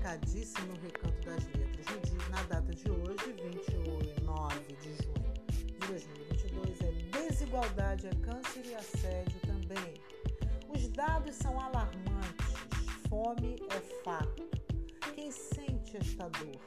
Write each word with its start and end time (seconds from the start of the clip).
indicadíssimo 0.00 0.66
no 0.68 0.80
Recanto 0.80 1.26
das 1.26 1.44
Letras. 1.46 1.86
No 1.86 2.00
dia, 2.00 2.28
na 2.30 2.42
data 2.44 2.74
de 2.74 2.90
hoje, 2.90 3.32
29 3.32 4.76
de 4.80 4.94
junho 5.02 5.34
de 5.66 5.86
2022, 5.86 6.80
é 6.80 6.92
desigualdade, 7.28 8.06
é 8.06 8.10
câncer 8.22 8.64
e 8.64 8.74
assédio 8.74 9.40
também. 9.40 9.94
Os 10.74 10.88
dados 10.88 11.34
são 11.36 11.60
alarmantes. 11.60 12.54
Fome 13.08 13.56
é 13.68 14.02
fato. 14.02 14.48
Quem 15.14 15.30
sente 15.30 15.96
esta 15.98 16.28
dor? 16.30 16.60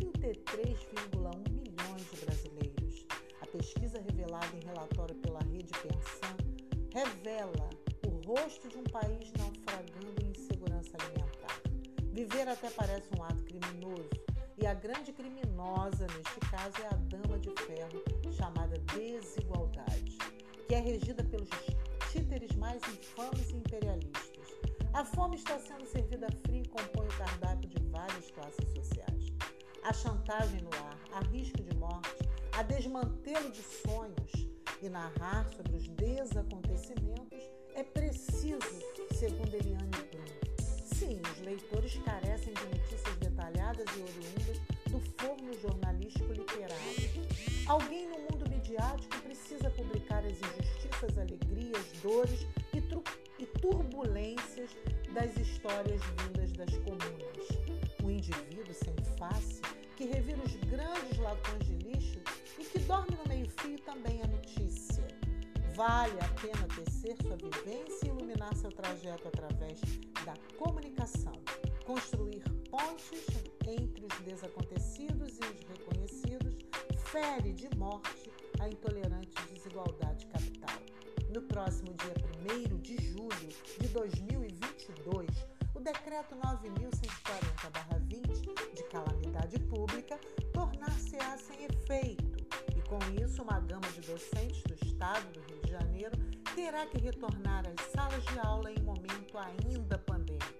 33,1 0.00 1.50
milhões 1.50 2.10
de 2.10 2.24
brasileiros. 2.24 3.06
A 3.40 3.46
pesquisa 3.46 4.00
revelada 4.00 4.56
em 4.56 4.64
relatório 4.66 5.14
pela 5.16 5.40
Rede 5.40 5.72
Pensão 5.82 6.36
revela 6.92 7.70
o 8.06 8.10
rosto 8.26 8.68
de 8.68 8.76
um 8.76 8.84
país 8.84 9.32
alimentar. 9.62 9.91
Viver 12.12 12.46
até 12.46 12.68
parece 12.68 13.08
um 13.18 13.22
ato 13.22 13.42
criminoso, 13.44 14.10
e 14.58 14.66
a 14.66 14.74
grande 14.74 15.14
criminosa 15.14 16.06
neste 16.08 16.40
caso 16.50 16.76
é 16.82 16.86
a 16.88 16.98
dama 17.08 17.38
de 17.38 17.50
ferro 17.62 18.02
chamada 18.36 18.78
desigualdade, 18.94 20.18
que 20.68 20.74
é 20.74 20.78
regida 20.78 21.24
pelos 21.24 21.48
títeres 22.12 22.54
mais 22.56 22.82
infames 22.82 23.48
e 23.50 23.56
imperialistas. 23.56 24.46
A 24.92 25.06
fome 25.06 25.36
está 25.36 25.58
sendo 25.58 25.86
servida 25.86 26.28
fria 26.44 26.60
e 26.60 26.68
compõe 26.68 27.06
o 27.06 27.16
cardápio 27.16 27.70
de 27.70 27.82
várias 27.88 28.30
classes 28.30 28.68
sociais. 28.74 29.32
A 29.82 29.92
chantagem 29.94 30.60
no 30.60 30.70
ar, 30.84 30.98
a 31.14 31.20
risco 31.30 31.62
de 31.62 31.74
morte, 31.76 32.28
a 32.52 32.62
desmantelo 32.62 33.50
de 33.50 33.62
sonhos 33.62 34.48
e 34.82 34.88
narrar 34.90 35.48
sobre 35.56 35.76
os 35.76 35.88
desacontecimentos 35.88 37.40
é 37.74 37.82
preciso, 37.82 38.60
segundo 39.18 39.54
Eliane 39.54 39.90
Brum. 40.10 40.51
Os 41.20 41.40
leitores 41.44 41.98
carecem 42.04 42.54
de 42.54 42.64
notícias 42.66 43.16
detalhadas 43.16 43.86
e 43.96 44.00
oriundas 44.00 44.60
do 44.90 45.00
forno 45.18 45.52
jornalístico 45.60 46.32
literário. 46.32 47.26
Alguém 47.66 48.08
no 48.08 48.18
mundo 48.20 48.48
midiático 48.48 49.20
precisa 49.22 49.70
publicar 49.70 50.24
as 50.24 50.38
injustiças, 50.38 51.18
alegrias, 51.18 51.84
dores 52.02 52.46
e, 52.72 53.42
e 53.42 53.46
turbulências 53.60 54.70
das 55.12 55.36
histórias 55.36 56.00
vindas 56.18 56.52
das 56.52 56.70
comunas. 56.78 57.48
O 58.02 58.10
indivíduo 58.10 58.74
sem 58.74 58.96
face, 59.18 59.60
que 59.96 60.04
revira 60.04 60.42
os 60.42 60.54
grandes 60.70 61.18
latões 61.18 61.66
de 61.66 61.74
lixo 61.76 62.20
e 62.58 62.64
que 62.64 62.78
dorme 62.80 63.16
no 63.16 63.28
meio-fio 63.28 63.78
também 63.80 64.20
é 64.22 64.26
notícia. 64.26 65.06
Vale 65.74 66.18
a 66.20 66.28
pena 66.40 66.66
tecer 66.74 66.91
trajeto 68.82 69.28
através 69.28 69.80
da 70.26 70.34
comunicação, 70.58 71.32
construir 71.86 72.42
pontes 72.68 73.24
entre 73.64 74.04
os 74.04 74.12
desacontecidos 74.24 75.38
e 75.38 75.40
os 75.40 75.60
reconhecidos, 75.68 76.56
fere 77.04 77.52
de 77.52 77.68
morte 77.76 78.32
a 78.58 78.68
intolerante 78.68 79.30
desigualdade 79.52 80.26
capital. 80.26 80.74
No 81.32 81.42
próximo 81.42 81.94
dia 81.94 82.12
1 82.72 82.78
de 82.80 82.96
julho 83.12 83.48
de 83.80 83.86
2022, 83.88 85.28
o 85.76 85.80
Decreto 85.80 86.34
9.140-20 86.34 88.74
de 88.74 88.82
calamidade 88.90 89.60
pública 89.60 90.18
tornar-se-á 90.52 91.38
sem 91.38 91.66
efeito 91.66 92.24
e, 92.76 92.82
com 92.88 92.98
isso, 93.24 93.42
uma 93.42 93.60
gama 93.60 93.88
de 93.92 94.00
docentes 94.00 94.64
do 94.64 94.74
Estado 94.84 95.30
do 95.32 95.38
Rio 95.40 95.60
de 95.62 95.70
Janeiro 95.70 96.41
terá 96.54 96.86
que 96.86 96.98
retornar 96.98 97.62
às 97.66 97.86
salas 97.92 98.22
de 98.24 98.38
aula 98.40 98.70
em 98.70 98.80
momento 98.82 99.38
ainda 99.38 99.98
pandêmico. 99.98 100.52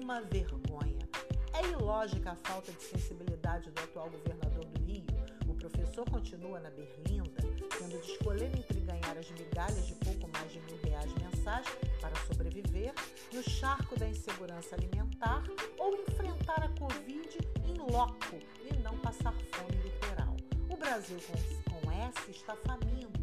Uma 0.00 0.20
vergonha. 0.22 1.08
É 1.54 1.66
ilógica 1.68 2.32
a 2.32 2.36
falta 2.36 2.72
de 2.72 2.82
sensibilidade 2.82 3.70
do 3.70 3.80
atual 3.82 4.10
governador 4.10 4.64
do 4.64 4.84
Rio. 4.84 5.04
O 5.48 5.54
professor 5.54 6.08
continua 6.08 6.60
na 6.60 6.70
berlinda, 6.70 7.42
tendo 7.78 8.00
de 8.00 8.12
escolher 8.12 8.56
entre 8.56 8.80
ganhar 8.80 9.18
as 9.18 9.30
migalhas 9.32 9.86
de 9.86 9.94
pouco 9.96 10.30
mais 10.32 10.52
de 10.52 10.60
mil 10.60 10.80
reais 10.84 11.12
mensais 11.14 11.66
para 12.00 12.14
sobreviver 12.26 12.94
no 13.32 13.42
charco 13.42 13.98
da 13.98 14.08
insegurança 14.08 14.76
alimentar 14.76 15.42
ou 15.78 15.96
enfrentar 15.96 16.62
a 16.62 16.68
Covid 16.78 17.38
em 17.64 17.78
loco 17.92 18.38
e 18.70 18.76
não 18.78 18.96
passar 18.98 19.32
fome 19.32 19.76
literal. 19.82 20.36
O 20.70 20.76
Brasil 20.76 21.18
com, 21.26 21.80
com 21.80 21.90
S 21.90 22.30
está 22.30 22.56
faminto, 22.56 23.22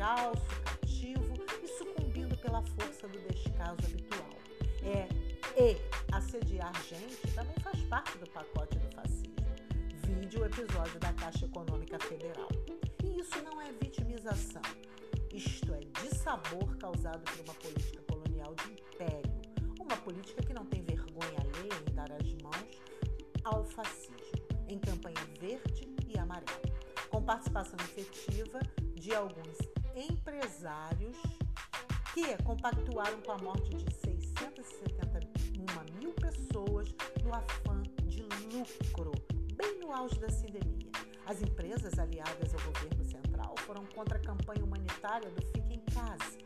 cativo 0.00 1.34
e 1.62 1.68
sucumbindo 1.68 2.34
pela 2.38 2.62
força 2.62 3.06
do 3.06 3.18
descaso 3.28 3.76
habitual. 3.84 4.30
É 4.82 5.06
e 5.58 5.76
assediar 6.12 6.72
gente 6.84 7.34
também 7.34 7.54
faz 7.60 7.82
parte 7.82 8.16
do 8.16 8.30
pacote 8.30 8.78
do 8.78 8.88
fascismo. 8.94 9.34
Vide 10.06 10.38
o 10.38 10.44
episódio 10.46 10.98
da 11.00 11.12
Caixa 11.12 11.44
Econômica 11.44 11.98
Federal. 11.98 12.48
E 13.04 13.20
isso 13.20 13.42
não 13.42 13.60
é 13.60 13.70
vitimização. 13.72 14.62
Isto 15.34 15.74
é 15.74 15.80
dissabor 16.00 16.76
causado 16.78 17.22
por 17.22 17.44
uma 17.44 17.54
política 17.54 18.02
colonial 18.08 18.54
de 18.54 18.72
império. 18.72 19.40
Uma 19.78 19.96
política 19.98 20.42
que 20.42 20.54
não 20.54 20.64
tem 20.64 20.82
vergonha 20.82 21.38
alheia 21.40 21.82
em 21.86 21.94
dar 21.94 22.10
as 22.12 22.32
mãos 22.42 22.80
ao 23.44 23.64
fascismo, 23.64 24.16
em 24.66 24.78
campanha 24.78 25.20
verde 25.38 25.94
e 26.08 26.18
amarela, 26.18 26.62
com 27.10 27.22
participação 27.22 27.78
efetiva 27.80 28.60
de 28.94 29.14
alguns 29.14 29.58
empresários 29.94 31.16
que 32.14 32.36
compactuaram 32.42 33.20
com 33.22 33.32
a 33.32 33.38
morte 33.38 33.74
de 33.74 33.94
671 33.94 35.98
mil 35.98 36.12
pessoas 36.14 36.94
no 37.22 37.34
afã 37.34 37.82
de 38.04 38.22
lucro, 38.22 39.12
bem 39.54 39.78
no 39.80 39.92
auge 39.92 40.18
da 40.18 40.28
pandemia. 40.28 40.90
As 41.26 41.42
empresas 41.42 41.98
aliadas 41.98 42.54
ao 42.54 42.60
governo 42.72 43.04
central 43.04 43.54
foram 43.58 43.84
contra 43.86 44.18
a 44.18 44.20
campanha 44.20 44.64
humanitária 44.64 45.30
do 45.30 45.42
Fique 45.46 45.74
em 45.74 45.80
Casa. 45.94 46.38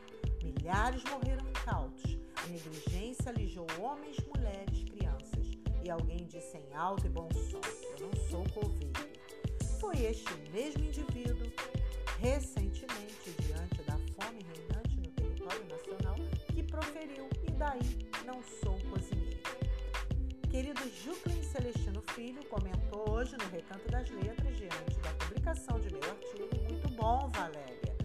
Milhares 0.42 1.02
morreram 1.04 1.48
incautos. 1.48 2.18
A 2.36 2.46
negligência 2.48 3.30
alijou 3.30 3.66
homens, 3.80 4.18
mulheres, 4.26 4.84
crianças. 4.84 5.52
E 5.82 5.90
alguém 5.90 6.26
disse 6.26 6.58
em 6.58 6.74
alto 6.74 7.06
e 7.06 7.08
bom 7.08 7.30
som: 7.32 7.60
Eu 7.98 8.08
não 8.08 8.16
sou 8.28 8.44
Covid. 8.52 8.92
Foi 9.80 9.96
este 10.04 10.34
mesmo 10.52 10.84
indivíduo, 10.84 11.43
Querido 20.54 20.88
Juclin 21.02 21.42
Celestino 21.42 22.00
Filho 22.12 22.40
comentou 22.44 23.10
hoje 23.10 23.36
no 23.36 23.44
Recanto 23.50 23.90
das 23.90 24.08
Letras, 24.08 24.56
diante 24.56 25.00
da 25.02 25.10
publicação 25.14 25.80
de 25.80 25.90
meu 25.90 26.00
artigo. 26.04 26.48
Muito 26.62 26.88
bom, 26.90 27.28
Valéria. 27.34 27.96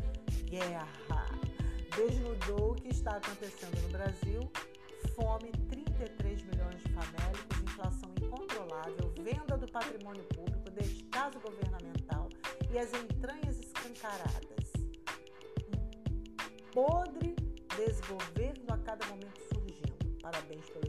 Guerra. 0.45 1.25
Desnudou 1.95 2.71
o 2.71 2.75
que 2.75 2.87
está 2.87 3.17
acontecendo 3.17 3.79
no 3.83 3.89
Brasil. 3.89 4.51
Fome, 5.13 5.51
33 5.69 6.41
milhões 6.41 6.81
de 6.81 6.91
famélicos, 6.91 7.59
inflação 7.61 8.11
incontrolável, 8.19 9.13
venda 9.21 9.55
do 9.55 9.71
patrimônio 9.71 10.23
público, 10.23 10.71
descaso 10.71 11.39
governamental 11.41 12.29
e 12.71 12.79
as 12.79 12.91
entranhas 12.95 13.59
escancaradas. 13.59 14.73
Um 15.71 16.71
podre 16.71 17.35
desgoverno 17.77 18.73
a 18.73 18.77
cada 18.79 19.05
momento 19.05 19.39
surgindo. 19.53 20.17
Parabéns 20.19 20.67
pelo 20.71 20.88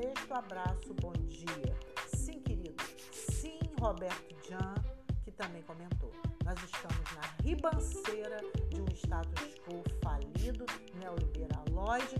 texto. 0.00 0.32
Abraço, 0.32 0.94
bom 0.94 1.12
dia. 1.26 1.76
Sim, 2.06 2.40
querido. 2.40 2.82
Sim, 3.12 3.58
Roberto 3.78 4.34
Jan, 4.48 4.74
que 5.22 5.30
também 5.30 5.62
comentou. 5.62 6.10
Nós 6.44 6.58
estamos 6.64 7.12
na 7.14 7.44
ribanceira 7.44 8.38
de 8.70 8.80
um 8.80 8.86
status 8.94 9.54
quo 9.66 9.82
falido, 10.02 10.64
neoliberaloide 10.98 12.16